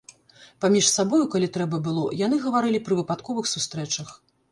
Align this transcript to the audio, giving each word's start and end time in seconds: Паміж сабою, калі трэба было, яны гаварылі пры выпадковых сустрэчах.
Паміж 0.63 0.85
сабою, 0.91 1.19
калі 1.35 1.49
трэба 1.57 1.79
было, 1.87 2.05
яны 2.21 2.39
гаварылі 2.45 2.81
пры 2.87 2.97
выпадковых 3.01 3.45
сустрэчах. 3.53 4.09